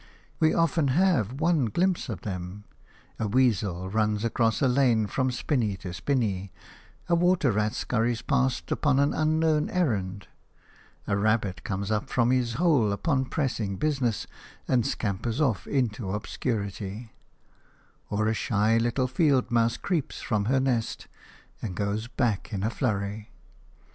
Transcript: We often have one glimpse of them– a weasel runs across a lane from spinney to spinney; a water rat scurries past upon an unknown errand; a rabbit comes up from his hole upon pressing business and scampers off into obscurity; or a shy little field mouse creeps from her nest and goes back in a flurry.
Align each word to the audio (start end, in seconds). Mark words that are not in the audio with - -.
We 0.39 0.51
often 0.51 0.87
have 0.87 1.39
one 1.39 1.65
glimpse 1.65 2.09
of 2.09 2.21
them– 2.21 2.63
a 3.19 3.27
weasel 3.27 3.87
runs 3.87 4.25
across 4.25 4.59
a 4.59 4.67
lane 4.67 5.05
from 5.05 5.29
spinney 5.29 5.77
to 5.77 5.93
spinney; 5.93 6.51
a 7.07 7.13
water 7.13 7.51
rat 7.51 7.75
scurries 7.75 8.23
past 8.23 8.71
upon 8.71 8.97
an 8.97 9.13
unknown 9.13 9.69
errand; 9.69 10.25
a 11.05 11.15
rabbit 11.15 11.63
comes 11.63 11.91
up 11.91 12.09
from 12.09 12.31
his 12.31 12.53
hole 12.53 12.91
upon 12.91 13.25
pressing 13.25 13.75
business 13.75 14.25
and 14.67 14.87
scampers 14.87 15.39
off 15.39 15.67
into 15.67 16.09
obscurity; 16.13 17.11
or 18.09 18.25
a 18.27 18.33
shy 18.33 18.79
little 18.79 19.07
field 19.07 19.51
mouse 19.51 19.77
creeps 19.77 20.19
from 20.19 20.45
her 20.45 20.59
nest 20.59 21.07
and 21.61 21.75
goes 21.75 22.07
back 22.07 22.51
in 22.51 22.63
a 22.63 22.71
flurry. 22.71 23.29